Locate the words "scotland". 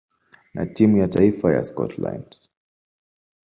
1.65-2.37